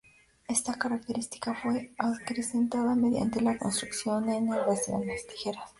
Esta 0.47 0.73
característica 0.79 1.53
fue 1.53 1.93
acrecentada 1.99 2.95
mediante 2.95 3.39
la 3.39 3.55
construcción 3.59 4.29
en 4.31 4.51
aleaciones 4.51 5.27
ligeras. 5.31 5.69